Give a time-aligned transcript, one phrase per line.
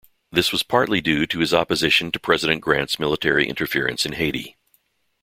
[0.31, 4.57] This was partly due to his opposition to President Grant's military interference in Haiti.